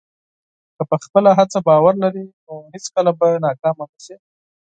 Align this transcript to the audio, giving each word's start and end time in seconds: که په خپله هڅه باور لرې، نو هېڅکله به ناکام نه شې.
که 0.75 0.83
په 0.89 0.95
خپله 1.03 1.29
هڅه 1.39 1.59
باور 1.67 1.93
لرې، 2.03 2.25
نو 2.45 2.53
هېڅکله 2.73 3.11
به 3.19 3.27
ناکام 3.45 3.77
نه 3.93 3.97
شې. 4.05 4.15